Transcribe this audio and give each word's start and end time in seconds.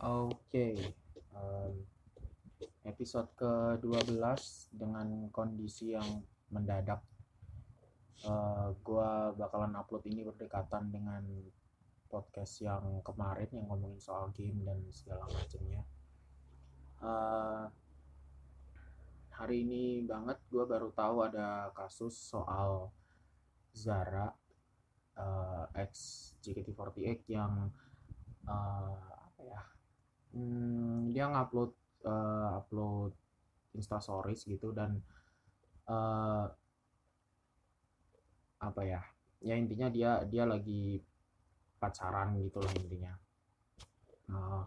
Oke, 0.00 0.96
em, 1.36 1.74
episode 2.88 3.28
ke-12 3.36 4.16
dengan 4.72 5.28
kondisi 5.28 5.92
yang 5.92 6.24
mendadak. 6.48 7.04
Eh, 8.24 8.68
gua 8.80 9.36
bakalan 9.36 9.76
upload 9.76 10.08
ini 10.08 10.24
berdekatan 10.24 10.88
dengan 10.88 11.20
podcast 12.08 12.64
yang 12.64 13.04
kemarin 13.04 13.52
yang 13.52 13.68
ngomongin 13.68 14.00
soal 14.00 14.32
game 14.32 14.64
dan 14.64 14.80
segala 14.88 15.28
macamnya. 15.28 15.84
Eh, 17.04 17.64
hari 19.36 19.68
ini 19.68 20.08
banget 20.08 20.40
gua 20.48 20.64
baru 20.64 20.88
tahu 20.96 21.28
ada 21.28 21.68
kasus 21.76 22.16
soal 22.16 22.88
Zara 23.76 24.32
eh, 25.20 25.64
ex 25.76 25.92
JKT48 26.40 27.20
yang 27.28 27.68
ya? 28.48 29.09
Hmm, 30.30 31.10
dia 31.10 31.26
ngupload 31.26 31.70
eh, 32.06 32.48
upload 32.58 33.12
Insta 33.74 33.98
Stories 33.98 34.46
gitu 34.46 34.70
dan 34.70 34.98
eh, 35.90 36.46
apa 38.60 38.82
ya? 38.84 39.00
Ya 39.40 39.54
intinya 39.56 39.88
dia 39.88 40.10
dia 40.28 40.44
lagi 40.44 41.00
pacaran 41.80 42.36
gitu 42.38 42.58
lah 42.62 42.72
intinya. 42.78 43.12
Eh, 44.30 44.64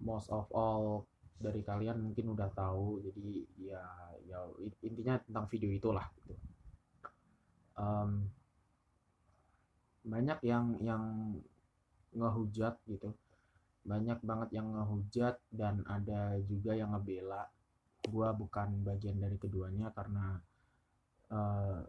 most 0.00 0.30
of 0.32 0.46
all 0.54 1.04
dari 1.38 1.62
kalian 1.62 2.02
mungkin 2.02 2.34
udah 2.34 2.50
tahu 2.50 2.98
jadi 3.02 3.28
ya 3.58 3.82
ya 4.26 4.38
intinya 4.82 5.14
tentang 5.22 5.46
video 5.52 5.70
itulah 5.70 6.06
gitu. 6.18 6.34
Em, 7.78 8.26
banyak 10.02 10.38
yang 10.42 10.66
yang 10.82 11.04
ngehujat 12.16 12.74
gitu 12.90 13.12
banyak 13.88 14.20
banget 14.20 14.48
yang 14.60 14.68
ngehujat 14.76 15.40
dan 15.48 15.80
ada 15.88 16.36
juga 16.44 16.76
yang 16.76 16.92
ngebela 16.92 17.48
gua 18.06 18.36
bukan 18.36 18.84
bagian 18.84 19.18
dari 19.18 19.36
keduanya 19.40 19.90
karena 19.96 20.38
eh, 21.32 21.80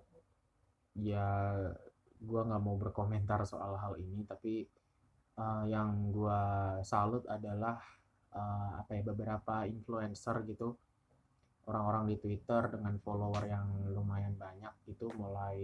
ya 1.00 1.28
gua 2.24 2.42
nggak 2.48 2.64
mau 2.64 2.76
berkomentar 2.80 3.44
soal 3.44 3.76
hal 3.78 3.94
ini 4.00 4.24
tapi 4.24 4.64
eh, 5.38 5.64
yang 5.68 6.10
gua 6.16 6.40
salut 6.82 7.28
adalah 7.28 7.78
eh, 8.34 8.70
apa 8.80 8.92
ya 8.98 9.04
beberapa 9.06 9.68
influencer 9.70 10.48
gitu 10.50 10.76
orang-orang 11.70 12.10
di 12.10 12.16
Twitter 12.18 12.66
dengan 12.74 12.98
follower 12.98 13.46
yang 13.46 13.68
lumayan 13.94 14.34
banyak 14.34 14.74
itu 14.90 15.06
mulai 15.14 15.60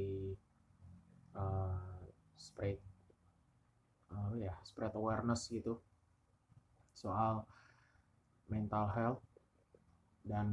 eh, 1.34 2.00
spread 2.38 2.80
eh, 4.14 4.32
ya 4.46 4.54
spread 4.62 4.94
awareness 4.94 5.50
gitu 5.50 5.82
soal 6.96 7.44
mental 8.48 8.88
health 8.96 9.24
dan 10.26 10.48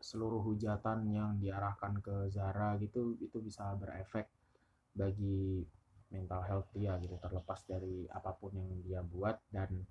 seluruh 0.00 0.40
hujatan 0.40 1.04
yang 1.12 1.36
diarahkan 1.36 2.00
ke 2.00 2.32
Zara 2.32 2.78
gitu 2.80 3.18
itu 3.20 3.36
bisa 3.42 3.76
berefek 3.76 4.30
bagi 4.96 5.60
mental 6.10 6.42
health 6.46 6.68
dia 6.72 6.96
gitu 7.02 7.20
terlepas 7.20 7.60
dari 7.68 8.08
apa 8.08 8.32
pun 8.32 8.56
yang 8.56 8.70
dia 8.80 9.00
buat. 9.04 9.36
Dan 9.52 9.84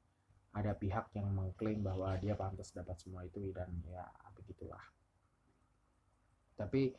ada 0.50 0.74
pihak 0.74 1.14
yang 1.14 1.30
mengklaim 1.30 1.86
bahwa 1.86 2.18
dia 2.18 2.34
pantas 2.34 2.74
dapat 2.74 2.98
semua 2.98 3.22
itu 3.22 3.54
dan 3.54 3.70
ya 3.86 4.02
begitulah 4.34 4.82
tapi 6.60 6.92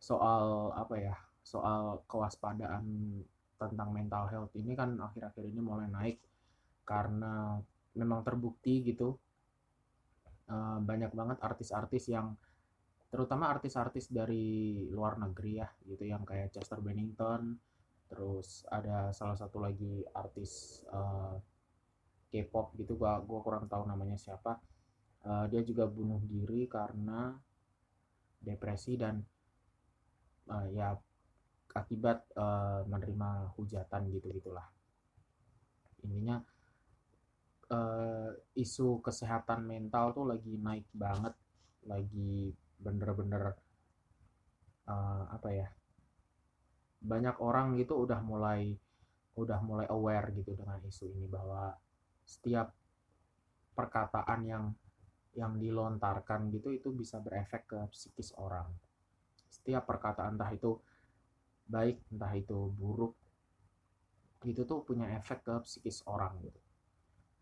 soal 0.00 0.72
apa 0.72 0.96
ya 0.96 1.16
soal 1.44 2.00
kewaspadaan 2.08 2.86
tentang 3.60 3.88
mental 3.92 4.24
health 4.32 4.52
ini 4.56 4.72
kan 4.72 4.96
akhir-akhir 4.96 5.44
ini 5.44 5.60
mulai 5.60 5.92
naik 5.92 6.16
karena 6.84 7.58
memang 7.96 8.20
terbukti 8.22 8.84
gitu 8.84 9.16
eh, 10.48 10.78
banyak 10.80 11.12
banget 11.12 11.38
artis-artis 11.40 12.08
yang 12.12 12.36
terutama 13.10 13.46
artis-artis 13.54 14.10
dari 14.10 14.86
luar 14.90 15.18
negeri 15.18 15.52
ya 15.62 15.68
gitu 15.86 16.04
yang 16.04 16.26
kayak 16.26 16.50
Chester 16.54 16.82
Bennington 16.82 17.56
terus 18.10 18.62
ada 18.68 19.10
salah 19.16 19.34
satu 19.38 19.58
lagi 19.62 20.04
artis 20.12 20.82
eh, 20.88 21.36
K-pop 22.34 22.74
gitu 22.74 22.98
gua 22.98 23.22
gua 23.22 23.40
kurang 23.46 23.70
tahu 23.70 23.86
namanya 23.86 24.18
siapa. 24.18 24.58
Eh, 25.24 25.46
dia 25.54 25.62
juga 25.64 25.86
bunuh 25.86 26.20
diri 26.26 26.66
karena 26.68 27.32
depresi 28.42 28.98
dan 29.00 29.22
eh, 30.52 30.66
ya 30.76 30.92
akibat 31.72 32.18
eh, 32.36 32.80
menerima 32.90 33.54
hujatan 33.56 34.02
gitu 34.12 34.28
gitulah 34.36 34.68
intinya 36.04 36.36
eh, 37.70 38.30
isu 38.60 39.00
kesehatan 39.00 39.64
mental 39.64 40.12
tuh 40.16 40.26
lagi 40.28 40.54
naik 40.58 40.88
banget 40.92 41.34
lagi 41.84 42.52
bener-bener 42.80 43.54
eh, 44.88 45.24
apa 45.28 45.48
ya 45.52 45.68
banyak 47.04 47.36
orang 47.40 47.76
gitu 47.76 48.00
udah 48.08 48.20
mulai 48.24 48.72
udah 49.36 49.60
mulai 49.60 49.86
aware 49.90 50.32
gitu 50.32 50.56
dengan 50.56 50.80
isu 50.80 51.10
ini 51.10 51.26
bahwa 51.28 51.74
setiap 52.24 52.72
perkataan 53.74 54.40
yang 54.46 54.64
yang 55.34 55.58
dilontarkan 55.58 56.48
gitu 56.54 56.70
itu 56.70 56.94
bisa 56.94 57.18
berefek 57.18 57.66
ke 57.66 57.78
psikis 57.90 58.30
orang. 58.38 58.70
Setiap 59.50 59.82
perkataan 59.82 60.38
entah 60.38 60.48
itu 60.54 60.78
baik 61.66 61.98
entah 62.14 62.32
itu 62.36 62.70
buruk 62.70 63.18
itu 64.44 64.62
tuh 64.68 64.84
punya 64.84 65.08
efek 65.16 65.40
ke 65.40 65.54
psikis 65.64 66.04
orang 66.04 66.36
gitu 66.44 66.63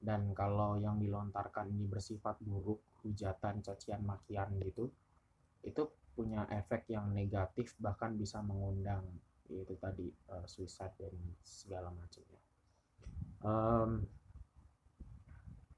dan 0.02 0.34
kalau 0.34 0.74
yang 0.82 0.98
dilontarkan 0.98 1.70
ini 1.70 1.86
bersifat 1.86 2.42
buruk 2.42 2.82
hujatan 3.06 3.62
cacian 3.62 4.02
makian 4.02 4.50
gitu 4.58 4.90
itu 5.62 5.82
punya 6.12 6.44
efek 6.50 6.90
yang 6.90 7.14
negatif 7.14 7.72
bahkan 7.78 8.18
bisa 8.18 8.42
mengundang 8.42 9.06
yaitu 9.48 9.74
tadi 9.78 10.08
uh, 10.32 10.44
suicide 10.48 10.96
dan 10.96 11.14
segala 11.44 11.92
macamnya. 11.92 12.40
Um, 13.42 13.90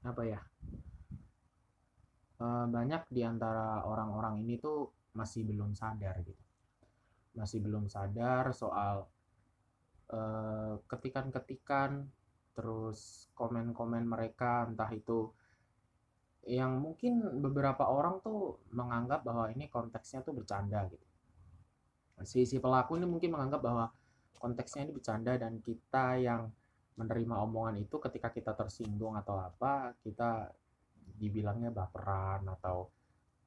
apa 0.05 0.21
ya? 0.23 0.41
Uh, 2.35 2.67
banyak 2.67 3.03
di 3.11 3.23
antara 3.23 3.83
orang-orang 3.87 4.43
ini 4.43 4.59
tuh 4.59 4.91
masih 5.15 5.47
belum 5.47 5.75
sadar 5.75 6.19
gitu. 6.23 6.43
Masih 7.35 7.59
belum 7.63 7.91
sadar 7.91 8.51
soal 8.55 9.07
uh, 10.11 10.75
ketikan-ketikan 10.87 12.07
terus 12.55 13.29
komen-komen 13.35 14.07
mereka 14.07 14.63
entah 14.65 14.89
itu 14.95 15.29
yang 16.45 16.77
mungkin 16.77 17.41
beberapa 17.41 17.89
orang 17.89 18.21
tuh 18.21 18.61
menganggap 18.71 19.25
bahwa 19.25 19.49
ini 19.49 19.67
konteksnya 19.67 20.21
tuh 20.21 20.31
bercanda 20.37 20.85
gitu. 20.87 21.05
Si 22.23 22.47
si 22.47 22.61
pelaku 22.61 22.95
ini 22.95 23.09
mungkin 23.09 23.33
menganggap 23.35 23.61
bahwa 23.65 23.85
konteksnya 24.39 24.87
ini 24.87 24.93
bercanda 24.95 25.35
dan 25.35 25.59
kita 25.59 26.21
yang 26.21 26.47
menerima 26.95 27.35
omongan 27.43 27.81
itu 27.81 27.99
ketika 27.99 28.31
kita 28.31 28.55
tersinggung 28.55 29.19
atau 29.19 29.35
apa 29.35 29.91
kita 29.99 30.47
dibilangnya 31.19 31.73
baperan 31.73 32.47
atau 32.47 32.87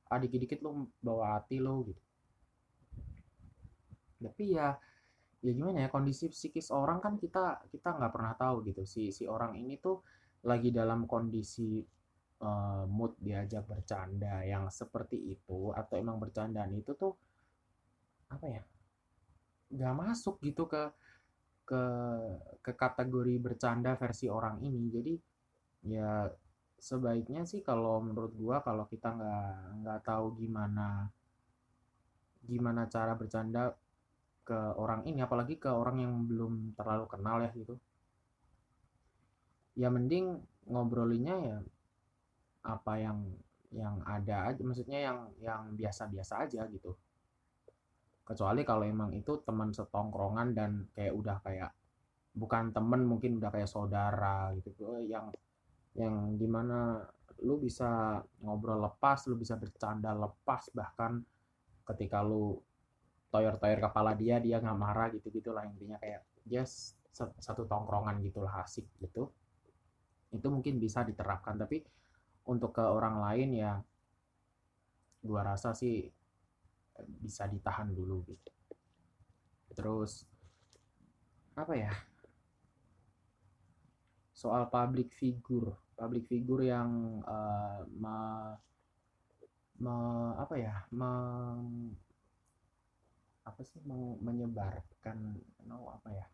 ah 0.08 0.18
dikit-dikit 0.20 0.60
lu 0.60 0.88
bawa 1.00 1.40
hati 1.40 1.62
lo 1.62 1.86
gitu. 1.86 2.02
Tapi 4.18 4.44
ya 4.58 4.74
ya 5.38 5.52
gimana 5.54 5.86
ya 5.86 5.88
kondisi 5.90 6.26
psikis 6.26 6.74
orang 6.74 6.98
kan 6.98 7.14
kita 7.14 7.62
kita 7.70 7.94
nggak 7.94 8.12
pernah 8.14 8.34
tahu 8.34 8.66
gitu. 8.66 8.82
Si 8.82 9.14
si 9.14 9.24
orang 9.26 9.54
ini 9.54 9.78
tuh 9.78 10.02
lagi 10.46 10.70
dalam 10.74 11.06
kondisi 11.06 11.82
uh, 12.42 12.84
mood 12.90 13.14
diajak 13.18 13.66
bercanda 13.66 14.42
yang 14.42 14.66
seperti 14.70 15.34
itu 15.38 15.70
atau 15.74 15.94
emang 15.98 16.18
bercandaan 16.18 16.74
itu 16.74 16.94
tuh 16.94 17.14
apa 18.28 18.46
ya 18.46 18.62
nggak 19.68 19.94
masuk 19.94 20.40
gitu 20.42 20.66
ke 20.66 20.90
ke 21.68 21.82
ke 22.64 22.72
kategori 22.72 23.34
bercanda 23.38 23.94
versi 23.94 24.26
orang 24.26 24.58
ini. 24.64 24.82
Jadi 24.90 25.14
ya 25.86 26.26
sebaiknya 26.78 27.42
sih 27.46 27.62
kalau 27.62 28.02
menurut 28.02 28.32
gua 28.34 28.62
kalau 28.62 28.86
kita 28.90 29.14
nggak 29.14 29.54
nggak 29.82 30.00
tahu 30.06 30.38
gimana 30.38 31.10
gimana 32.48 32.88
cara 32.88 33.12
bercanda 33.18 33.74
ke 34.48 34.60
orang 34.80 35.04
ini 35.04 35.20
apalagi 35.20 35.60
ke 35.60 35.68
orang 35.68 36.00
yang 36.00 36.14
belum 36.24 36.72
terlalu 36.72 37.04
kenal 37.04 37.44
ya 37.44 37.52
gitu. 37.52 37.76
Ya 39.76 39.92
mending 39.92 40.40
ngobrolinya 40.64 41.36
ya 41.36 41.58
apa 42.64 42.92
yang 42.96 43.28
yang 43.68 44.00
ada 44.08 44.48
aja 44.48 44.64
maksudnya 44.64 45.12
yang 45.12 45.18
yang 45.44 45.62
biasa-biasa 45.76 46.48
aja 46.48 46.64
gitu. 46.72 46.96
Kecuali 48.24 48.64
kalau 48.64 48.88
emang 48.88 49.12
itu 49.12 49.36
teman 49.44 49.76
setongkrongan 49.76 50.56
dan 50.56 50.88
kayak 50.96 51.12
udah 51.12 51.36
kayak 51.44 51.70
bukan 52.32 52.72
temen 52.72 53.04
mungkin 53.04 53.36
udah 53.36 53.52
kayak 53.52 53.68
saudara 53.68 54.56
gitu. 54.56 54.72
Yang 55.04 55.36
yang 55.92 56.40
di 56.40 56.48
mana 56.48 57.04
lu 57.44 57.60
bisa 57.60 58.18
ngobrol 58.42 58.82
lepas 58.82 59.28
lu 59.28 59.36
bisa 59.38 59.54
bercanda 59.54 60.10
lepas 60.16 60.72
bahkan 60.74 61.22
ketika 61.86 62.24
lu 62.24 62.58
toyor-toyor 63.28 63.78
kepala 63.80 64.16
dia 64.16 64.40
dia 64.40 64.56
nggak 64.58 64.78
marah 64.78 65.08
gitu 65.12 65.28
gitulah 65.28 65.64
intinya 65.68 66.00
kayak 66.00 66.24
dia 66.44 66.64
satu 67.16 67.68
tongkrongan 67.68 68.22
gitulah 68.24 68.64
asik 68.64 68.88
gitu. 69.02 69.28
Itu 70.32 70.46
mungkin 70.48 70.80
bisa 70.80 71.04
diterapkan 71.04 71.60
tapi 71.60 71.84
untuk 72.48 72.76
ke 72.76 72.84
orang 72.84 73.20
lain 73.20 73.50
ya 73.52 73.72
gua 75.24 75.52
rasa 75.54 75.76
sih 75.76 76.08
bisa 77.20 77.44
ditahan 77.46 77.92
dulu 77.92 78.24
gitu. 78.26 78.52
Terus 79.76 80.24
apa 81.58 81.74
ya? 81.74 81.92
Soal 84.32 84.70
public 84.70 85.10
figure 85.12 85.74
public 85.98 86.30
figure 86.30 86.62
yang 86.62 87.18
uh, 87.26 87.82
me, 87.90 88.18
me, 89.82 89.94
apa 90.38 90.54
ya? 90.54 90.74
Me, 90.94 91.10
apa 93.48 93.64
sih 93.64 93.80
menyebarkan 94.20 95.18
no 95.64 95.88
apa 95.88 96.08
ya? 96.12 96.26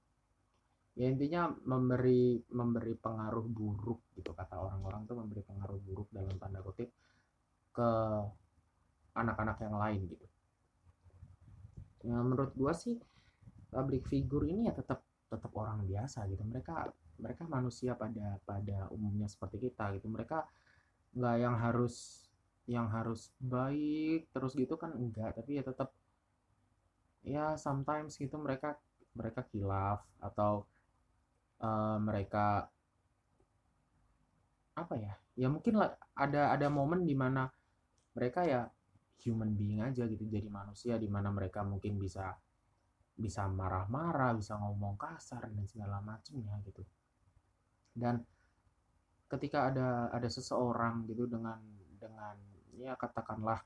Ya 0.95 1.11
intinya 1.11 1.51
memberi 1.67 2.39
memberi 2.55 2.95
pengaruh 2.95 3.47
buruk 3.51 4.15
gitu 4.15 4.31
kata 4.31 4.55
orang-orang 4.59 5.07
tuh 5.11 5.19
memberi 5.19 5.43
pengaruh 5.43 5.79
buruk 5.83 6.09
dalam 6.15 6.35
tanda 6.39 6.63
kutip 6.63 6.91
ke 7.75 7.91
anak-anak 9.15 9.59
yang 9.63 9.75
lain 9.75 10.01
gitu. 10.07 10.27
Ya 12.07 12.19
menurut 12.23 12.55
gua 12.55 12.71
sih 12.75 12.99
public 13.75 14.07
figure 14.07 14.47
ini 14.47 14.71
ya 14.71 14.75
tetap 14.75 15.03
tetap 15.27 15.51
orang 15.59 15.83
biasa 15.83 16.31
gitu. 16.31 16.47
Mereka 16.47 16.95
mereka 17.19 17.43
manusia 17.47 17.99
pada 17.99 18.39
pada 18.47 18.87
umumnya 18.95 19.27
seperti 19.27 19.71
kita 19.71 19.99
gitu. 19.99 20.07
Mereka 20.07 20.47
nggak 21.19 21.37
yang 21.43 21.57
harus 21.59 22.27
yang 22.71 22.87
harus 22.89 23.35
baik 23.43 24.31
terus 24.31 24.55
gitu 24.55 24.79
kan 24.79 24.95
enggak. 24.95 25.35
Tapi 25.35 25.59
ya 25.59 25.67
tetap 25.67 25.91
ya 27.25 27.57
sometimes 27.57 28.21
gitu 28.21 28.37
mereka 28.37 28.77
mereka 29.17 29.43
kilaf 29.49 30.05
atau 30.21 30.69
uh, 31.65 31.97
mereka 31.99 32.69
apa 34.75 34.95
ya 34.99 35.15
ya 35.39 35.49
mungkin 35.49 35.79
ada 36.15 36.53
ada 36.53 36.67
momen 36.69 37.07
di 37.07 37.15
mana 37.15 37.47
mereka 38.15 38.47
ya 38.47 38.63
human 39.25 39.57
being 39.57 39.81
aja 39.81 40.05
gitu 40.05 40.29
jadi 40.29 40.47
manusia 40.53 41.01
di 41.01 41.09
mana 41.09 41.33
mereka 41.33 41.65
mungkin 41.65 41.97
bisa 41.97 42.37
bisa 43.15 43.47
marah-marah 43.47 44.35
bisa 44.35 44.59
ngomong 44.59 44.99
kasar 44.99 45.47
dan 45.47 45.65
segala 45.71 46.03
macamnya 46.03 46.59
gitu. 46.67 46.83
Dan 47.95 48.19
ketika 49.31 49.71
ada 49.71 50.11
ada 50.11 50.29
seseorang 50.29 51.07
gitu 51.07 51.31
dengan 51.31 51.63
dengan 51.97 52.37
ya 52.75 52.99
katakanlah 52.99 53.63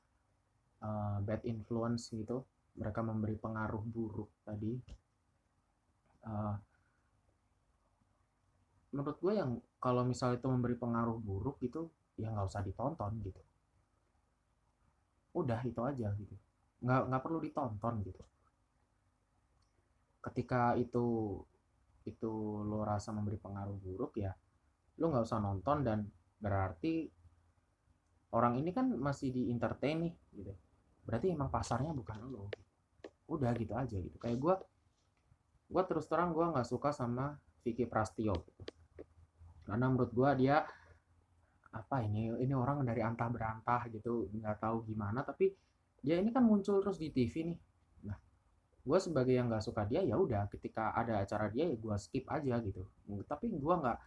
uh, 0.84 1.18
bad 1.24 1.42
influence 1.48 2.12
gitu 2.12 2.44
mereka 2.78 3.02
memberi 3.02 3.34
pengaruh 3.34 3.82
buruk 3.82 4.30
tadi. 4.46 4.72
Uh, 6.22 6.54
menurut 8.94 9.18
gue 9.20 9.34
yang 9.34 9.50
kalau 9.82 10.06
misalnya 10.06 10.40
itu 10.40 10.48
memberi 10.48 10.78
pengaruh 10.78 11.18
buruk 11.20 11.60
gitu 11.60 11.90
ya 12.14 12.30
nggak 12.30 12.48
usah 12.48 12.62
ditonton 12.62 13.12
gitu. 13.26 13.42
Udah 15.34 15.60
itu 15.66 15.80
aja 15.82 16.14
gitu. 16.14 16.34
Nggak 16.82 17.02
nggak 17.10 17.22
perlu 17.22 17.38
ditonton 17.42 17.94
gitu. 18.06 18.22
Ketika 20.22 20.78
itu 20.78 21.38
itu 22.06 22.32
lo 22.64 22.86
rasa 22.86 23.12
memberi 23.12 23.36
pengaruh 23.36 23.76
buruk 23.76 24.16
ya 24.16 24.32
lo 24.98 25.04
nggak 25.12 25.26
usah 25.28 25.38
nonton 25.38 25.84
dan 25.84 25.98
berarti 26.40 27.06
orang 28.34 28.58
ini 28.58 28.70
kan 28.72 28.88
masih 28.96 29.30
di 29.30 29.52
entertain 29.52 30.08
nih 30.08 30.14
gitu. 30.34 30.52
Berarti 31.04 31.32
emang 31.32 31.48
pasarnya 31.52 31.92
bukan 31.94 32.18
lo 32.28 32.50
udah 33.28 33.52
gitu 33.54 33.76
aja 33.76 33.96
gitu. 34.00 34.16
Kayak 34.16 34.38
gue 34.40 34.54
gue 35.68 35.82
terus 35.84 36.08
terang 36.08 36.32
gue 36.32 36.42
nggak 36.48 36.64
suka 36.64 36.90
sama 36.90 37.36
Vicky 37.62 37.84
Prastio. 37.84 38.32
Gitu 38.32 38.78
karena 39.68 39.84
menurut 39.92 40.08
gue 40.16 40.30
dia 40.48 40.64
apa 41.68 42.00
ini 42.00 42.32
ini 42.40 42.56
orang 42.56 42.80
dari 42.80 43.04
antah 43.04 43.28
berantah 43.28 43.84
gitu 43.92 44.32
nggak 44.32 44.64
tahu 44.64 44.88
gimana. 44.88 45.20
Tapi 45.20 45.52
dia 46.00 46.16
ini 46.16 46.32
kan 46.32 46.40
muncul 46.40 46.80
terus 46.80 46.96
di 46.96 47.12
TV 47.12 47.52
nih. 47.52 47.58
Nah 48.08 48.16
gue 48.80 48.98
sebagai 48.98 49.36
yang 49.36 49.52
nggak 49.52 49.60
suka 49.60 49.84
dia 49.84 50.00
ya 50.00 50.16
udah 50.16 50.48
ketika 50.48 50.96
ada 50.96 51.20
acara 51.20 51.52
dia 51.52 51.68
ya 51.68 51.76
gue 51.76 51.96
skip 52.00 52.24
aja 52.32 52.56
gitu. 52.64 52.88
Tapi 53.28 53.52
gue 53.52 53.74
nggak 53.76 53.98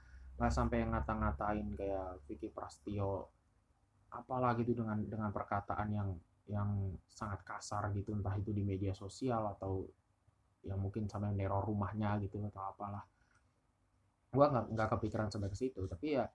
nggak 0.41 0.51
sampai 0.51 0.81
ngata-ngatain 0.89 1.77
kayak 1.77 2.25
Vicky 2.25 2.49
Prastio 2.49 3.29
apalah 4.09 4.57
gitu 4.57 4.73
dengan 4.73 4.97
dengan 5.05 5.29
perkataan 5.29 5.87
yang 5.93 6.09
yang 6.51 6.91
sangat 7.07 7.41
kasar 7.47 7.95
gitu 7.95 8.11
entah 8.11 8.35
itu 8.35 8.51
di 8.51 8.61
media 8.67 8.91
sosial 8.91 9.47
atau 9.55 9.87
yang 10.67 10.77
mungkin 10.77 11.07
sampai 11.07 11.31
neror 11.33 11.63
rumahnya 11.63 12.19
gitu 12.21 12.43
atau 12.51 12.61
apalah. 12.75 13.01
Gue 14.31 14.45
nggak 14.45 14.75
nggak 14.75 14.89
kepikiran 14.99 15.27
sampai 15.31 15.49
ke 15.49 15.57
situ 15.57 15.81
tapi 15.87 16.19
ya 16.19 16.27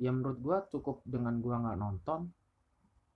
ya 0.00 0.10
menurut 0.12 0.38
gue 0.40 0.56
cukup 0.78 1.04
dengan 1.04 1.36
gue 1.40 1.52
nggak 1.52 1.76
nonton 1.76 2.28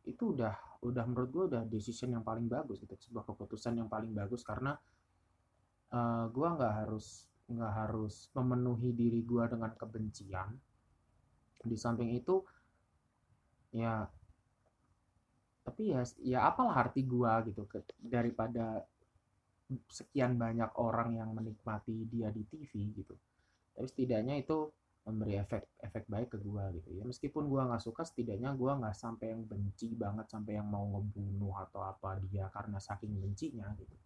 itu 0.07 0.37
udah 0.37 0.55
udah 0.85 1.05
menurut 1.09 1.31
gue 1.33 1.45
udah 1.57 1.63
decision 1.67 2.15
yang 2.15 2.23
paling 2.23 2.47
bagus 2.47 2.79
gitu 2.79 2.95
sebuah 2.95 3.27
keputusan 3.27 3.81
yang 3.81 3.89
paling 3.89 4.13
bagus 4.13 4.45
karena 4.45 4.77
uh, 5.91 5.97
eh, 5.97 6.25
gue 6.31 6.47
nggak 6.47 6.75
harus 6.85 7.27
nggak 7.47 7.73
harus 7.87 8.31
memenuhi 8.35 8.91
diri 8.91 9.23
gue 9.23 9.45
dengan 9.47 9.71
kebencian. 9.75 10.51
Di 11.67 11.77
samping 11.79 12.15
itu 12.15 12.43
ya 13.75 14.07
tapi 15.67 15.91
ya 15.91 16.07
ya 16.23 16.39
apalah 16.47 16.87
arti 16.87 17.03
gue 17.03 17.33
gitu 17.51 17.67
ke, 17.67 17.83
daripada 17.99 18.87
sekian 19.91 20.39
banyak 20.39 20.71
orang 20.79 21.19
yang 21.19 21.35
menikmati 21.35 22.07
dia 22.07 22.31
di 22.31 22.47
TV 22.47 22.95
gitu. 22.95 23.19
Tapi 23.75 23.87
setidaknya 23.91 24.39
itu 24.39 24.71
memberi 25.07 25.43
efek 25.43 25.67
efek 25.83 26.07
baik 26.07 26.31
ke 26.31 26.39
gue 26.39 26.65
gitu 26.79 26.91
ya. 26.95 27.03
Meskipun 27.03 27.51
gue 27.51 27.63
nggak 27.67 27.83
suka 27.83 28.07
setidaknya 28.07 28.55
gue 28.55 28.73
nggak 28.79 28.95
sampai 28.95 29.35
yang 29.35 29.43
benci 29.43 29.99
banget 29.99 30.31
sampai 30.31 30.63
yang 30.63 30.71
mau 30.71 30.87
ngebunuh 30.87 31.59
atau 31.67 31.83
apa 31.83 32.23
dia 32.31 32.47
karena 32.55 32.79
saking 32.79 33.19
bencinya 33.19 33.67
gitu. 33.75 33.97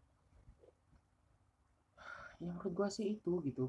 Yang 2.40 2.56
menurut 2.56 2.72
gue 2.72 2.88
sih 2.88 3.06
itu 3.20 3.32
gitu. 3.44 3.68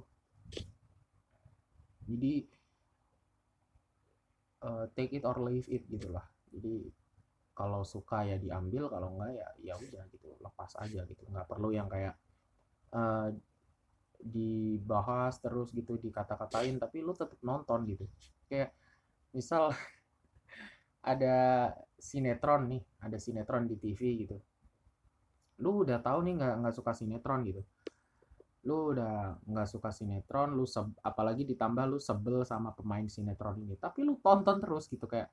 Jadi 2.08 2.48
uh, 4.64 4.86
take 4.96 5.12
it 5.12 5.28
or 5.28 5.36
leave 5.42 5.68
it 5.68 5.84
gitulah 5.92 6.24
jadi 6.54 6.88
kalau 7.52 7.84
suka 7.84 8.24
ya 8.24 8.40
diambil 8.40 8.88
kalau 8.88 9.14
enggak 9.18 9.32
ya 9.36 9.48
ya 9.62 9.74
udah 9.76 10.04
gitu 10.12 10.28
lepas 10.40 10.72
aja 10.80 11.04
gitu. 11.04 11.24
Nggak 11.28 11.48
perlu 11.48 11.70
yang 11.76 11.88
kayak 11.92 12.16
uh, 12.96 13.30
dibahas 14.22 15.42
terus 15.42 15.74
gitu 15.74 15.98
dikata-katain 15.98 16.78
tapi 16.78 17.04
lu 17.04 17.12
tetap 17.12 17.38
nonton 17.44 17.84
gitu. 17.90 18.06
Kayak 18.48 18.72
misal 19.36 19.74
ada 21.12 21.70
sinetron 21.98 22.72
nih 22.72 22.82
ada 23.04 23.18
sinetron 23.20 23.68
di 23.68 23.76
TV 23.76 24.26
gitu. 24.26 24.38
Lu 25.62 25.86
udah 25.86 26.00
tahu 26.00 26.26
nih 26.26 26.34
nggak 26.40 26.56
nggak 26.66 26.76
suka 26.76 26.92
sinetron 26.96 27.44
gitu. 27.46 27.62
Lu 28.66 28.94
udah 28.94 29.42
nggak 29.44 29.68
suka 29.68 29.90
sinetron 29.90 30.54
lu 30.54 30.70
seb, 30.70 30.94
apalagi 31.02 31.44
ditambah 31.50 31.86
lu 31.90 31.98
sebel 31.98 32.46
sama 32.46 32.72
pemain 32.72 33.06
sinetron 33.10 33.58
ini. 33.60 33.76
Tapi 33.76 34.06
lu 34.06 34.22
tonton 34.22 34.62
terus 34.62 34.88
gitu 34.88 35.10
kayak 35.10 35.28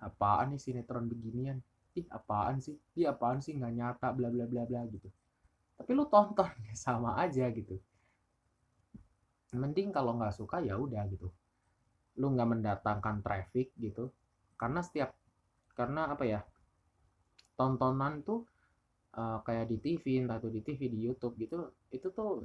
apaan 0.00 0.54
nih 0.54 0.60
sinetron 0.60 1.10
beginian? 1.10 1.58
Ih 1.92 2.06
apaan 2.08 2.62
sih? 2.62 2.76
Ih 2.96 3.10
apaan 3.10 3.44
sih? 3.44 3.52
Nggak 3.52 3.72
nyata 3.74 4.08
bla 4.16 4.28
bla 4.32 4.48
bla 4.48 4.62
bla 4.64 4.82
gitu. 4.88 5.08
Tapi 5.76 5.90
lu 5.92 6.06
tonton 6.08 6.48
sama 6.84 7.18
aja 7.20 7.48
gitu. 7.52 7.76
Mending 9.52 9.92
kalau 9.92 10.16
nggak 10.16 10.32
suka 10.32 10.64
ya 10.64 10.80
udah 10.80 11.04
gitu. 11.12 11.28
Lu 12.16 12.32
nggak 12.32 12.48
mendatangkan 12.56 13.20
traffic 13.20 13.74
gitu. 13.76 14.08
Karena 14.56 14.80
setiap 14.80 15.12
karena 15.72 16.12
apa 16.12 16.24
ya 16.28 16.40
tontonan 17.56 18.20
tuh 18.20 18.44
uh, 19.16 19.40
kayak 19.44 19.68
di 19.72 19.76
TV 19.80 20.24
entah 20.24 20.36
itu 20.40 20.48
di 20.52 20.60
TV 20.60 20.80
di 20.92 20.98
YouTube 21.08 21.36
gitu 21.40 21.56
itu 21.88 22.08
tuh 22.12 22.44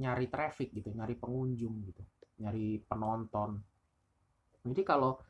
nyari 0.00 0.28
traffic 0.32 0.72
gitu 0.72 0.92
nyari 0.96 1.16
pengunjung 1.16 1.74
gitu 1.84 2.02
nyari 2.40 2.80
penonton. 2.88 3.60
Jadi 4.64 4.82
kalau 4.84 5.20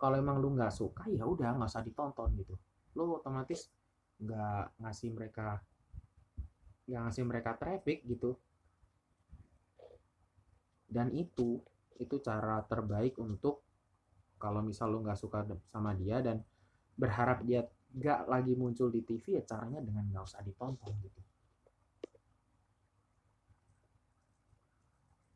kalau 0.00 0.16
emang 0.16 0.40
lu 0.40 0.56
nggak 0.56 0.72
suka 0.72 1.04
ya 1.12 1.28
udah 1.28 1.60
nggak 1.60 1.68
usah 1.68 1.84
ditonton 1.84 2.32
gitu. 2.40 2.56
Lu 2.96 3.20
otomatis 3.20 3.68
nggak 4.16 4.80
ngasih 4.80 5.12
mereka 5.12 5.60
nggak 6.88 7.00
ngasih 7.04 7.24
mereka 7.28 7.50
traffic 7.60 8.00
gitu. 8.08 8.32
Dan 10.88 11.12
itu 11.12 11.60
itu 12.00 12.16
cara 12.24 12.64
terbaik 12.64 13.20
untuk 13.20 13.60
kalau 14.40 14.64
misal 14.64 14.88
lo 14.88 15.04
nggak 15.04 15.20
suka 15.20 15.44
sama 15.68 15.92
dia 15.92 16.24
dan 16.24 16.40
berharap 16.96 17.44
dia 17.44 17.68
nggak 17.92 18.24
lagi 18.24 18.56
muncul 18.56 18.88
di 18.88 19.04
TV 19.04 19.36
ya 19.36 19.44
caranya 19.44 19.84
dengan 19.84 20.08
nggak 20.08 20.24
usah 20.24 20.40
ditonton 20.40 20.96
gitu. 21.04 21.20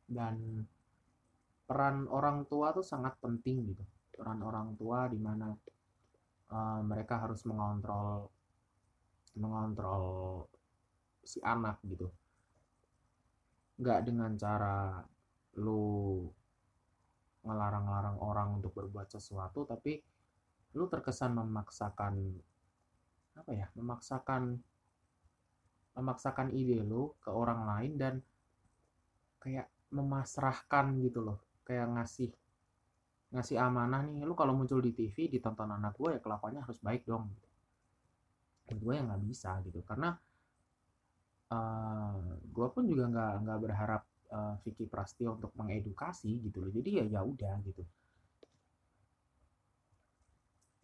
Dan 0.09 0.65
peran 1.69 2.09
orang 2.09 2.49
tua 2.49 2.73
tuh 2.73 2.85
sangat 2.85 3.21
penting 3.21 3.77
gitu 3.77 3.85
peran 4.15 4.41
orang 4.41 4.79
tua 4.79 5.11
di 5.11 5.19
mana 5.19 5.51
uh, 6.55 6.81
mereka 6.87 7.27
harus 7.27 7.43
mengontrol 7.45 8.31
mengontrol 9.35 10.07
si 11.27 11.43
anak 11.43 11.83
gitu. 11.85 12.07
Nggak 13.83 14.01
dengan 14.07 14.33
cara 14.39 15.03
lu 15.59 16.23
ngelarang-larang 17.45 18.19
orang 18.25 18.49
untuk 18.63 18.73
berbuat 18.73 19.13
sesuatu 19.13 19.69
tapi 19.69 20.01
lu 20.75 20.89
terkesan 20.91 21.37
memaksakan 21.39 22.15
apa 23.35 23.51
ya 23.53 23.67
memaksakan 23.77 24.59
memaksakan 25.95 26.51
ide 26.51 26.83
lu 26.83 27.15
ke 27.23 27.31
orang 27.31 27.69
lain 27.69 27.93
dan 27.95 28.15
kayak 29.39 29.71
memasrahkan 29.95 30.99
gitu 31.05 31.23
loh 31.23 31.39
kayak 31.63 31.87
ngasih 31.95 32.33
ngasih 33.35 33.59
amanah 33.59 34.07
nih 34.07 34.23
lu 34.23 34.39
kalau 34.39 34.55
muncul 34.55 34.79
di 34.79 34.95
TV 34.95 35.27
ditonton 35.27 35.67
anak 35.67 35.99
gue 35.99 36.15
ya 36.15 36.21
kelakuannya 36.23 36.63
harus 36.63 36.79
baik 36.79 37.03
dong 37.03 37.27
dan 38.65 38.77
gue 38.81 38.93
yang 38.95 39.07
nggak 39.11 39.25
bisa 39.27 39.61
gitu. 39.67 39.83
Karena 39.85 40.15
uh, 41.53 41.57
eh, 41.59 42.19
gue 42.41 42.67
pun 42.73 42.85
juga 42.87 43.05
nggak 43.11 43.33
nggak 43.45 43.59
berharap 43.61 44.03
uh, 44.33 44.55
Vicky 44.65 44.87
Prastio 44.89 45.37
untuk 45.37 45.53
mengedukasi 45.59 46.31
gitu 46.47 46.65
loh. 46.65 46.71
Jadi 46.73 46.91
ya 47.03 47.05
ya 47.05 47.21
udah 47.21 47.55
gitu. 47.67 47.83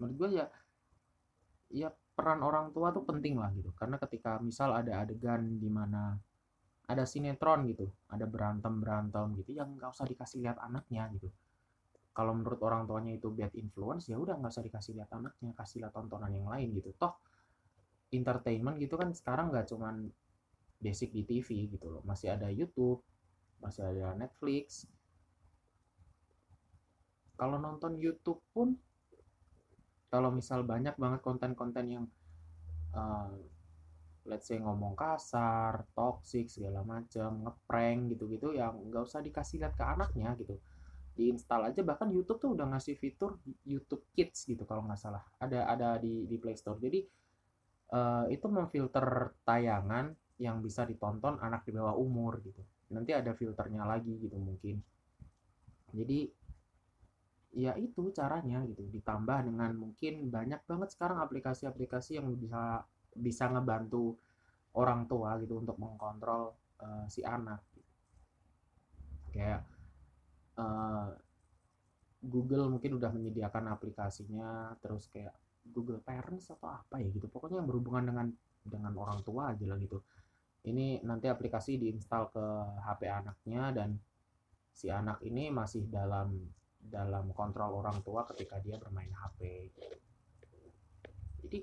Menurut 0.01 0.15
gue 0.19 0.29
ya 0.43 0.47
ya 1.71 1.89
peran 1.91 2.43
orang 2.43 2.75
tua 2.75 2.93
tuh 2.93 3.07
penting 3.07 3.39
lah 3.41 3.49
gitu. 3.57 3.73
Karena 3.79 3.97
ketika 3.97 4.43
misal 4.43 4.77
ada 4.77 5.07
adegan 5.07 5.57
di 5.57 5.71
mana 5.73 6.19
ada 6.91 7.07
sinetron 7.07 7.71
gitu 7.71 7.87
ada 8.11 8.27
berantem 8.27 8.83
berantem 8.83 9.39
gitu 9.39 9.55
yang 9.55 9.79
nggak 9.79 9.95
usah 9.95 10.11
dikasih 10.11 10.43
lihat 10.43 10.59
anaknya 10.59 11.07
gitu 11.15 11.31
kalau 12.21 12.37
menurut 12.37 12.61
orang 12.61 12.85
tuanya 12.85 13.17
itu 13.17 13.33
bad 13.33 13.49
influence 13.57 14.13
ya 14.13 14.21
udah 14.21 14.37
nggak 14.37 14.53
usah 14.53 14.61
dikasih 14.61 14.93
lihat 15.01 15.09
anaknya 15.17 15.57
kasih 15.57 15.81
lihat 15.81 15.97
tontonan 15.97 16.29
yang 16.37 16.53
lain 16.53 16.77
gitu. 16.77 16.93
Toh 17.01 17.17
entertainment 18.13 18.77
gitu 18.77 19.01
kan 19.01 19.09
sekarang 19.17 19.49
nggak 19.49 19.73
cuman 19.73 20.05
basic 20.77 21.17
di 21.17 21.25
TV 21.25 21.73
gitu 21.73 21.89
loh. 21.89 22.05
Masih 22.05 22.37
ada 22.37 22.53
YouTube 22.53 23.01
masih 23.61 23.85
ada 23.89 24.17
Netflix. 24.17 24.89
Kalau 27.37 27.57
nonton 27.57 27.97
YouTube 27.97 28.41
pun 28.53 28.77
kalau 30.13 30.29
misal 30.29 30.61
banyak 30.67 30.93
banget 31.01 31.21
konten-konten 31.25 31.87
yang 31.89 32.05
uh, 32.93 33.33
let's 34.29 34.51
say 34.51 34.61
ngomong 34.61 34.93
kasar, 34.93 35.89
toxic 35.97 36.53
segala 36.53 36.85
macam, 36.85 37.47
ngeprank 37.47 38.13
gitu-gitu 38.13 38.53
yang 38.53 38.77
nggak 38.91 39.07
usah 39.07 39.25
dikasih 39.25 39.65
lihat 39.65 39.73
ke 39.79 39.85
anaknya 39.87 40.37
gitu. 40.37 40.61
Diinstal 41.15 41.69
aja 41.69 41.81
bahkan 41.85 42.09
YouTube 42.09 42.41
tuh 42.41 42.51
udah 42.57 42.71
ngasih 42.75 42.97
fitur 42.97 43.37
YouTube 43.67 44.07
Kids 44.15 44.47
gitu 44.49 44.63
kalau 44.65 44.87
nggak 44.87 45.01
salah. 45.01 45.23
Ada 45.43 45.69
ada 45.69 45.89
di 46.01 46.25
di 46.25 46.37
Play 46.41 46.57
Store. 46.57 46.79
Jadi 46.81 47.03
uh, 47.93 48.25
itu 48.31 48.47
memfilter 48.49 49.37
tayangan 49.45 50.15
yang 50.41 50.65
bisa 50.65 50.89
ditonton 50.89 51.37
anak 51.43 51.69
di 51.69 51.73
bawah 51.77 51.95
umur 51.99 52.41
gitu. 52.41 52.65
Nanti 52.91 53.13
ada 53.13 53.37
filternya 53.37 53.85
lagi 53.85 54.17
gitu 54.17 54.37
mungkin. 54.41 54.81
Jadi 55.93 56.31
ya 57.51 57.75
itu 57.75 58.15
caranya 58.15 58.63
gitu 58.63 58.87
ditambah 58.87 59.51
dengan 59.51 59.75
mungkin 59.75 60.31
banyak 60.31 60.63
banget 60.71 60.95
sekarang 60.95 61.19
aplikasi-aplikasi 61.19 62.23
yang 62.23 62.31
bisa 62.39 62.87
bisa 63.11 63.51
ngebantu 63.51 64.15
orang 64.79 65.11
tua 65.11 65.35
gitu 65.43 65.59
untuk 65.59 65.75
mengkontrol 65.83 66.55
uh, 66.79 67.05
si 67.11 67.27
anak 67.27 67.59
kayak 69.35 69.67
uh, 70.61 71.09
Google 72.21 72.69
mungkin 72.69 73.01
udah 73.01 73.09
menyediakan 73.17 73.73
aplikasinya 73.73 74.77
terus 74.85 75.09
kayak 75.09 75.33
Google 75.65 76.05
Parents 76.05 76.53
atau 76.53 76.69
apa 76.69 77.01
ya 77.01 77.09
gitu. 77.09 77.27
Pokoknya 77.33 77.65
yang 77.65 77.69
berhubungan 77.69 78.05
dengan 78.13 78.27
dengan 78.61 78.93
orang 79.01 79.25
tua 79.25 79.57
aja 79.57 79.65
lah 79.65 79.81
gitu. 79.81 80.05
Ini 80.69 81.01
nanti 81.09 81.25
aplikasi 81.33 81.81
diinstal 81.81 82.29
ke 82.29 82.45
HP 82.85 83.09
anaknya 83.09 83.73
dan 83.73 83.97
si 84.69 84.93
anak 84.93 85.25
ini 85.25 85.49
masih 85.49 85.89
dalam 85.89 86.37
dalam 86.81 87.33
kontrol 87.33 87.81
orang 87.81 88.05
tua 88.05 88.29
ketika 88.29 88.61
dia 88.61 88.77
bermain 88.77 89.13
HP. 89.13 89.73
Jadi 91.41 91.59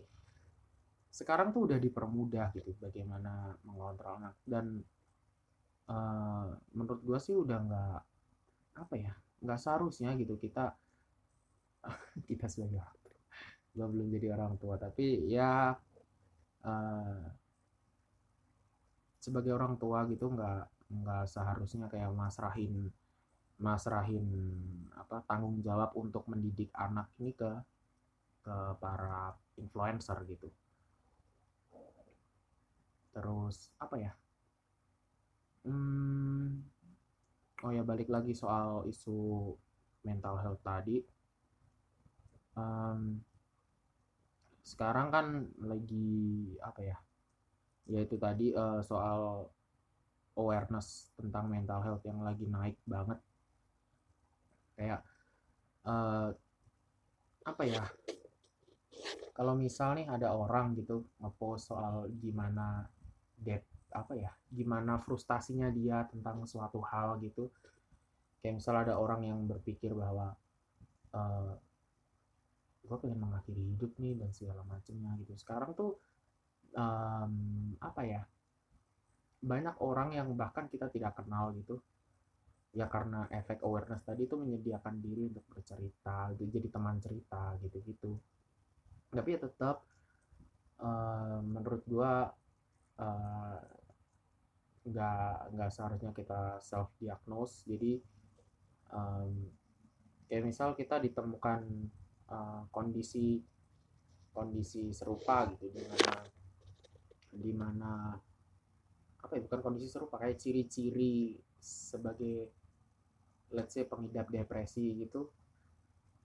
sekarang 1.13 1.53
tuh 1.53 1.69
udah 1.69 1.77
dipermudah 1.81 2.53
gitu 2.53 2.73
bagaimana 2.77 3.53
mengontrol 3.65 4.21
anak 4.21 4.37
dan 4.45 4.81
uh, 5.89 6.53
menurut 6.77 7.01
gue 7.01 7.17
sih 7.17 7.33
udah 7.33 7.57
nggak 7.57 8.01
apa 8.77 8.95
ya 8.95 9.13
nggak 9.41 9.59
seharusnya 9.59 10.13
gitu 10.17 10.37
kita 10.37 10.73
kita 12.29 12.45
sebagai 12.49 12.81
orang 12.81 12.97
tua. 13.01 13.17
Belum 13.77 14.07
jadi 14.09 14.27
orang 14.33 14.53
tua 14.57 14.75
tapi 14.77 15.29
ya 15.29 15.73
uh, 16.65 17.23
sebagai 19.21 19.51
orang 19.53 19.75
tua 19.75 20.05
gitu 20.09 20.29
nggak 20.31 20.63
nggak 20.87 21.25
seharusnya 21.27 21.91
kayak 21.91 22.09
masrahin 22.15 22.87
masrahin 23.59 24.25
apa 24.93 25.19
tanggung 25.27 25.59
jawab 25.65 25.91
untuk 25.97 26.23
mendidik 26.29 26.69
anak 26.77 27.09
ini 27.19 27.33
ke 27.33 27.51
ke 28.45 28.55
para 28.79 29.35
influencer 29.59 30.17
gitu. 30.29 30.47
Terus 33.11 33.73
apa 33.81 33.95
ya 33.97 34.13
hmm, 35.67 36.63
oh 37.65 37.71
ya 37.75 37.76
balik 37.87 38.11
lagi 38.11 38.35
soal 38.35 38.83
isu 38.83 39.55
mental 40.03 40.35
health 40.43 40.59
tadi. 40.59 40.99
Um, 42.59 43.23
sekarang 44.67 45.07
kan 45.07 45.47
lagi 45.63 46.51
apa 46.59 46.83
ya? 46.83 46.97
Yaitu 47.87 48.19
tadi 48.19 48.51
uh, 48.51 48.83
soal 48.83 49.47
awareness 50.35 51.15
tentang 51.15 51.47
mental 51.47 51.79
health 51.79 52.03
yang 52.03 52.19
lagi 52.19 52.43
naik 52.43 52.75
banget. 52.83 53.23
Kayak 54.75 55.01
uh, 55.87 56.35
apa 57.47 57.63
ya? 57.63 57.87
Kalau 59.31 59.55
misal 59.55 59.95
nih 59.95 60.11
ada 60.11 60.35
orang 60.35 60.75
gitu 60.75 61.07
ngepost 61.23 61.71
soal 61.71 62.11
gimana 62.19 62.83
dep 63.39 63.63
apa 63.95 64.11
ya? 64.19 64.35
Gimana 64.51 64.99
frustasinya 64.99 65.71
dia 65.71 66.03
tentang 66.11 66.43
suatu 66.43 66.83
hal 66.83 67.15
gitu 67.23 67.47
kayak 68.47 68.63
misal 68.63 68.79
ada 68.79 68.95
orang 68.95 69.27
yang 69.27 69.43
berpikir 69.43 69.91
bahwa 69.91 70.31
uh, 71.11 71.19
eh, 71.19 71.53
gue 72.87 72.97
pengen 73.03 73.19
mengakhiri 73.19 73.75
hidup 73.75 73.91
nih 73.99 74.15
dan 74.15 74.31
segala 74.31 74.63
macamnya 74.63 75.19
gitu. 75.19 75.35
Sekarang 75.35 75.75
tuh 75.75 75.99
um, 76.71 77.75
apa 77.83 78.01
ya 78.07 78.23
banyak 79.43 79.75
orang 79.83 80.15
yang 80.15 80.31
bahkan 80.39 80.71
kita 80.71 80.87
tidak 80.87 81.19
kenal 81.19 81.51
gitu. 81.59 81.83
Ya 82.71 82.87
karena 82.87 83.27
efek 83.35 83.67
awareness 83.67 84.07
tadi 84.07 84.23
itu 84.23 84.39
menyediakan 84.39 84.95
diri 85.03 85.27
untuk 85.27 85.43
bercerita 85.51 86.31
gitu 86.39 86.47
jadi 86.47 86.71
teman 86.71 87.03
cerita 87.03 87.51
gitu-gitu. 87.59 88.15
Tapi 89.11 89.27
ya 89.35 89.43
tetap 89.43 89.83
uh, 90.79 91.43
menurut 91.43 91.83
gua 91.83 92.31
uh, 92.95 93.59
nggak 94.87 95.51
nggak 95.51 95.71
seharusnya 95.75 96.15
kita 96.15 96.63
self 96.63 96.95
diagnose 96.95 97.67
jadi 97.67 97.99
um, 98.91 99.31
kayak 100.27 100.43
misal 100.43 100.75
kita 100.75 100.99
ditemukan 100.99 101.63
uh, 102.31 102.67
kondisi 102.71 103.39
kondisi 104.35 104.93
serupa 104.93 105.49
gitu 105.49 105.71
di 105.73 105.83
mana 105.87 106.13
di 107.33 107.51
mana 107.55 107.91
apa 109.17 109.31
ya 109.33 109.41
bukan 109.43 109.61
kondisi 109.65 109.87
serupa 109.89 110.21
kayak 110.21 110.37
ciri-ciri 110.37 111.35
sebagai 111.57 112.53
let's 113.51 113.73
say 113.73 113.87
pengidap 113.87 114.29
depresi 114.29 114.93
gitu 114.99 115.31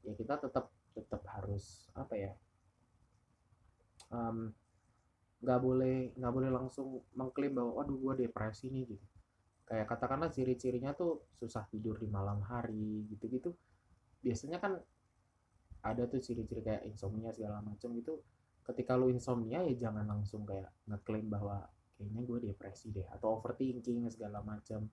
ya 0.02 0.12
kita 0.19 0.38
tetap 0.38 0.69
tetap 0.92 1.23
harus 1.33 1.88
apa 1.97 2.14
ya 2.19 2.33
nggak 5.40 5.59
um, 5.61 5.64
boleh 5.64 6.12
nggak 6.19 6.35
boleh 6.35 6.50
langsung 6.52 7.00
mengklaim 7.16 7.57
bahwa 7.57 7.81
waduh 7.81 7.97
gue 7.97 8.28
depresi 8.28 8.69
nih 8.69 8.92
gitu 8.92 9.07
kayak 9.73 9.88
katakanlah 9.88 10.29
ciri-cirinya 10.29 10.93
tuh 10.93 11.33
susah 11.41 11.64
tidur 11.73 11.97
di 11.97 12.05
malam 12.05 12.45
hari 12.45 13.09
gitu-gitu. 13.09 13.57
Biasanya 14.21 14.61
kan 14.61 14.76
ada 15.81 16.05
tuh 16.05 16.21
ciri-ciri 16.21 16.61
kayak 16.61 16.85
insomnia 16.85 17.33
segala 17.33 17.64
macam 17.64 17.97
gitu. 17.97 18.21
Ketika 18.69 19.00
lu 19.00 19.09
insomnia 19.09 19.64
ya 19.64 19.88
jangan 19.88 20.05
langsung 20.05 20.45
kayak 20.45 20.69
ngeklaim 20.85 21.33
bahwa 21.33 21.64
kayaknya 21.97 22.21
gue 22.21 22.38
depresi 22.52 22.93
deh 22.93 23.09
atau 23.17 23.41
overthinking 23.41 24.12
segala 24.12 24.45
macam 24.45 24.85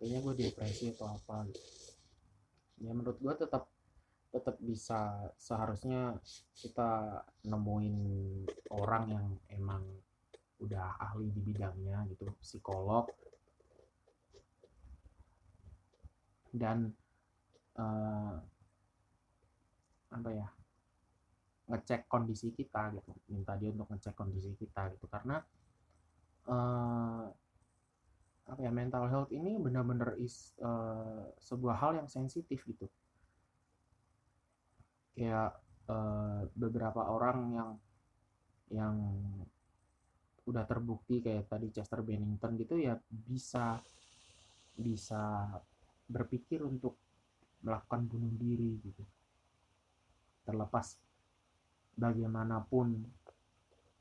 kayaknya 0.00 0.18
gue 0.24 0.34
depresi 0.48 0.88
atau 0.96 1.12
apa. 1.12 1.44
Ya 2.80 2.96
menurut 2.96 3.20
gue 3.20 3.34
tetap 3.36 3.68
tetap 4.32 4.56
bisa 4.64 5.28
seharusnya 5.36 6.16
kita 6.56 7.20
nemuin 7.44 7.96
orang 8.72 9.04
yang 9.12 9.26
emang 9.52 9.84
udah 10.64 10.96
ahli 11.04 11.28
di 11.36 11.44
bidangnya 11.44 12.08
gitu. 12.08 12.32
Psikolog 12.40 13.12
dan 16.54 16.94
uh, 17.74 18.38
apa 20.14 20.30
ya 20.30 20.46
ngecek 21.66 22.06
kondisi 22.06 22.54
kita 22.54 22.94
gitu. 22.94 23.10
Minta 23.34 23.58
dia 23.58 23.74
untuk 23.74 23.90
ngecek 23.90 24.14
kondisi 24.14 24.54
kita 24.54 24.94
gitu. 24.94 25.10
Karena 25.10 25.42
uh, 26.46 27.26
apa 28.44 28.60
ya 28.60 28.70
mental 28.70 29.10
health 29.10 29.32
ini 29.34 29.58
benar-benar 29.58 30.14
is 30.22 30.54
uh, 30.62 31.26
sebuah 31.42 31.76
hal 31.82 31.92
yang 31.98 32.08
sensitif 32.08 32.62
gitu. 32.62 32.86
Kayak 35.18 35.58
uh, 35.90 36.46
beberapa 36.54 37.10
orang 37.10 37.38
yang 37.50 37.70
yang 38.72 38.94
udah 40.44 40.64
terbukti 40.68 41.24
kayak 41.24 41.48
tadi 41.48 41.72
Chester 41.72 42.04
Bennington 42.04 42.52
gitu 42.60 42.76
ya 42.76 43.00
bisa 43.08 43.80
bisa 44.76 45.48
berpikir 46.08 46.60
untuk 46.60 46.96
melakukan 47.64 48.04
bunuh 48.04 48.32
diri 48.36 48.76
gitu. 48.84 49.04
Terlepas 50.44 51.00
bagaimanapun 51.96 53.00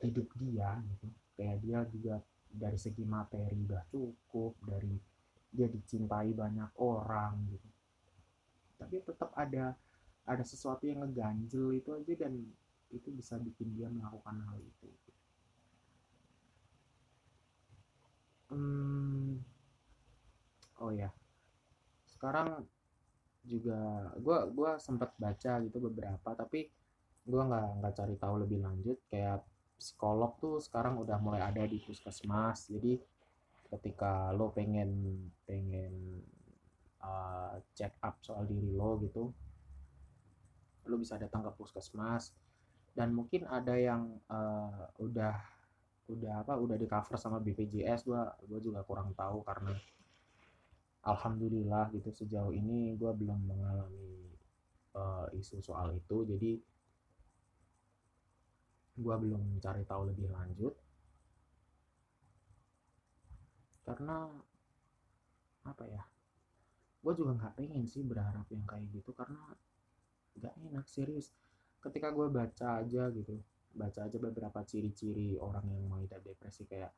hidup 0.03 0.27
dia 0.43 0.75
gitu. 0.83 1.07
Kayak 1.39 1.57
dia 1.63 1.79
juga 1.89 2.15
dari 2.53 2.77
segi 2.77 3.01
materi 3.07 3.55
udah 3.55 3.83
cukup 3.89 4.53
dari 4.67 4.93
dia 5.53 5.71
dicintai 5.71 6.35
banyak 6.35 6.69
orang 6.83 7.33
gitu. 7.49 7.69
Tapi 8.77 8.95
tetap 8.99 9.31
ada 9.39 9.73
ada 10.23 10.43
sesuatu 10.43 10.83
yang 10.83 11.03
ngeganjel 11.03 11.79
itu 11.79 11.89
aja 11.95 12.13
dan 12.27 12.33
itu 12.91 13.09
bisa 13.15 13.39
bikin 13.39 13.73
dia 13.73 13.87
melakukan 13.87 14.43
hal 14.43 14.59
itu. 14.59 14.87
Hmm, 18.53 19.41
oh 20.77 20.93
ya 20.93 21.09
sekarang 22.23 22.63
juga 23.43 24.15
gue 24.15 24.37
gua 24.55 24.79
sempat 24.79 25.11
baca 25.19 25.59
gitu 25.59 25.75
beberapa 25.91 26.31
tapi 26.31 26.71
gue 27.27 27.41
nggak 27.43 27.83
nggak 27.83 27.93
cari 27.99 28.15
tahu 28.15 28.35
lebih 28.47 28.63
lanjut. 28.63 28.95
Kayak 29.11 29.43
psikolog 29.75 30.39
tuh 30.39 30.63
sekarang 30.63 30.95
udah 31.03 31.19
mulai 31.19 31.43
ada 31.43 31.67
di 31.67 31.83
puskesmas. 31.83 32.71
Jadi 32.71 32.95
ketika 33.75 34.31
lo 34.31 34.55
pengen 34.55 35.19
pengen 35.43 36.23
uh, 37.03 37.59
check 37.75 37.91
up 37.99 38.23
soal 38.23 38.47
diri 38.47 38.71
lo 38.71 39.03
gitu 39.03 39.27
lo 40.87 40.95
bisa 40.95 41.19
datang 41.19 41.43
ke 41.43 41.51
puskesmas. 41.59 42.31
Dan 42.95 43.11
mungkin 43.11 43.43
ada 43.51 43.75
yang 43.75 44.15
uh, 44.31 44.87
udah 44.95 45.35
udah 46.07 46.47
apa 46.47 46.55
udah 46.55 46.79
di 46.79 46.87
cover 46.87 47.19
sama 47.19 47.43
BPJS 47.43 48.07
gue 48.07 48.23
gue 48.47 48.59
juga 48.63 48.79
kurang 48.87 49.11
tahu 49.11 49.43
karena 49.43 49.75
alhamdulillah 51.03 51.91
gitu 51.91 52.09
sejauh 52.11 52.55
ini 52.55 52.95
gue 52.95 53.11
belum 53.11 53.39
mengalami 53.43 54.33
uh, 54.95 55.27
isu 55.35 55.59
soal 55.59 55.95
itu. 55.95 56.23
Jadi 56.23 56.51
gue 58.93 59.15
belum 59.17 59.59
cari 59.59 59.83
tahu 59.83 60.01
lebih 60.09 60.31
lanjut. 60.31 60.73
Karena 63.83 64.31
apa 65.63 65.83
ya 65.87 66.03
gue 67.03 67.13
juga 67.19 67.35
nggak 67.35 67.55
pengen 67.59 67.83
sih 67.83 68.03
berharap 68.03 68.47
yang 68.49 68.63
kayak 68.63 68.87
gitu. 68.95 69.11
Karena 69.11 69.43
nggak 70.39 70.55
enak 70.71 70.85
serius. 70.87 71.35
Ketika 71.83 72.15
gue 72.15 72.31
baca 72.31 72.79
aja 72.79 73.11
gitu 73.11 73.43
baca 73.73 74.05
aja 74.05 74.17
beberapa 74.21 74.61
ciri-ciri 74.61 75.33
orang 75.41 75.65
yang 75.65 75.89
mengidap 75.89 76.21
depresi 76.21 76.69
kayak 76.69 76.93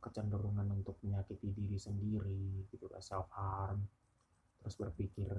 kecenderungan 0.00 0.68
untuk 0.70 0.96
menyakiti 1.02 1.50
diri 1.50 1.78
sendiri 1.80 2.68
gitu 2.70 2.86
kan 2.86 3.02
self 3.02 3.26
harm 3.34 3.82
terus 4.60 4.76
berpikir 4.78 5.30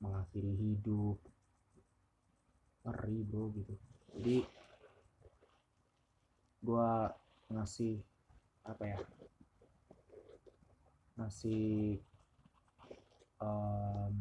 mengakhiri 0.00 0.52
hidup. 0.54 1.18
Ngeri 2.86 3.18
gitu. 3.26 3.74
Jadi 4.14 4.36
gue 6.62 6.90
ngasih 7.50 7.94
apa 8.66 8.84
ya 8.86 8.98
ngasih 11.16 11.98
um, 13.38 14.14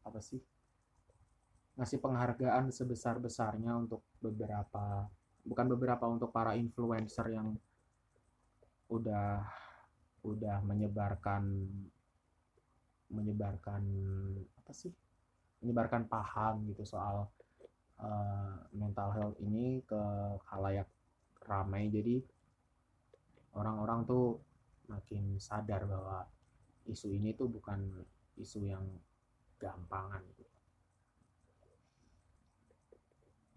apa 0.00 0.20
sih 0.24 0.40
ngasih 1.76 2.00
penghargaan 2.00 2.72
sebesar 2.72 3.20
besarnya 3.20 3.76
untuk 3.76 4.04
beberapa 4.20 5.08
bukan 5.44 5.66
beberapa 5.76 6.04
untuk 6.08 6.32
para 6.32 6.56
influencer 6.56 7.32
yang 7.32 7.56
udah 8.90 9.46
udah 10.26 10.56
menyebarkan 10.66 11.70
menyebarkan 13.10 13.82
apa 14.58 14.72
sih? 14.74 14.92
Menyebarkan 15.62 16.10
paham 16.10 16.66
gitu 16.68 16.82
soal 16.82 17.30
uh, 18.02 18.54
mental 18.74 19.14
health 19.14 19.38
ini 19.38 19.80
ke 19.86 20.02
halayak 20.50 20.90
ramai. 21.46 21.86
Jadi 21.88 22.18
orang-orang 23.54 24.06
tuh 24.06 24.38
makin 24.90 25.38
sadar 25.38 25.86
bahwa 25.86 26.26
isu 26.90 27.14
ini 27.14 27.34
tuh 27.38 27.46
bukan 27.46 28.02
isu 28.38 28.66
yang 28.66 28.82
gampangan 29.62 30.22
gitu. 30.34 30.54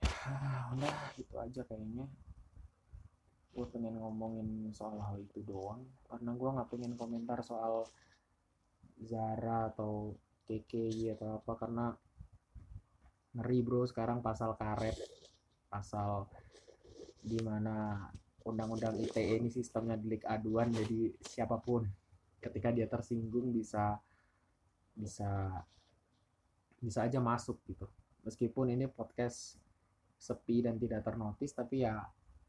udah 0.78 0.96
itu 1.20 1.36
aja 1.36 1.62
kayaknya 1.68 2.06
gue 3.54 3.66
pengen 3.70 4.02
ngomongin 4.02 4.74
soal 4.74 4.98
hal 4.98 5.22
itu 5.22 5.46
doang. 5.46 5.86
Karena 6.10 6.34
gue 6.34 6.50
nggak 6.50 6.70
pengen 6.74 6.94
komentar 6.98 7.46
soal 7.46 7.86
Zara 8.98 9.70
atau 9.70 10.18
KKY 10.50 11.14
atau 11.14 11.38
apa. 11.38 11.54
Karena 11.54 11.86
ngeri 13.38 13.60
bro 13.62 13.86
sekarang 13.86 14.26
pasal 14.26 14.58
karet 14.58 14.98
pasal 15.70 16.30
di 17.24 17.38
mana 17.42 18.10
undang-undang 18.46 18.98
ITE 19.00 19.38
ini 19.38 19.50
sistemnya 19.54 20.02
delik 20.02 20.26
aduan. 20.26 20.74
Jadi 20.74 21.14
siapa 21.22 21.62
pun 21.62 21.86
ketika 22.42 22.74
dia 22.74 22.90
tersinggung 22.90 23.54
bisa 23.54 24.02
bisa 24.98 25.62
bisa 26.82 27.00
aja 27.06 27.22
masuk 27.22 27.62
gitu. 27.70 27.86
Meskipun 28.26 28.74
ini 28.74 28.90
podcast 28.90 29.62
sepi 30.18 30.64
dan 30.64 30.80
tidak 30.80 31.04
ternotis 31.06 31.52
tapi 31.54 31.84
ya 31.84 32.00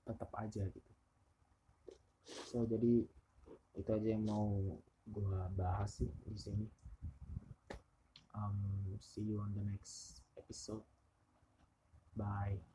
tetap 0.06 0.30
aja 0.38 0.62
gitu 0.62 0.93
so 2.24 2.64
jadi 2.64 3.04
itu 3.74 3.90
aja 3.90 4.08
yang 4.08 4.24
mau 4.24 4.78
gue 5.04 5.38
bahas 5.54 6.00
sih 6.00 6.10
di 6.24 6.38
sini. 6.38 6.66
Um, 8.34 8.58
see 8.98 9.22
you 9.22 9.38
on 9.38 9.54
the 9.54 9.62
next 9.62 10.24
episode. 10.34 10.82
Bye 12.14 12.73